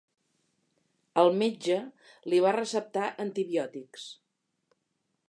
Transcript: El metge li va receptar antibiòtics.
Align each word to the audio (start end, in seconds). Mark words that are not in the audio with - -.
El 1.23 1.29
metge 1.41 1.77
li 2.33 2.41
va 2.47 2.55
receptar 2.57 3.07
antibiòtics. 3.27 4.09